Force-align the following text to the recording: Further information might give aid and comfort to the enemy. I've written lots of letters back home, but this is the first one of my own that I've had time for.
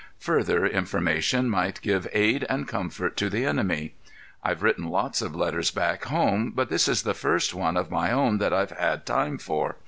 Further 0.21 0.65
information 0.65 1.47
might 1.47 1.79
give 1.83 2.07
aid 2.11 2.43
and 2.49 2.67
comfort 2.67 3.15
to 3.17 3.29
the 3.29 3.45
enemy. 3.45 3.93
I've 4.43 4.63
written 4.63 4.89
lots 4.89 5.21
of 5.21 5.35
letters 5.35 5.69
back 5.69 6.05
home, 6.05 6.53
but 6.55 6.69
this 6.69 6.87
is 6.87 7.03
the 7.03 7.13
first 7.13 7.53
one 7.53 7.77
of 7.77 7.91
my 7.91 8.11
own 8.11 8.39
that 8.39 8.51
I've 8.51 8.71
had 8.71 9.05
time 9.05 9.37
for. 9.37 9.75